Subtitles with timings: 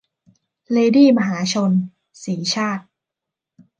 [0.73, 1.71] เลดี้มหาชน-
[2.23, 2.83] สีชาติ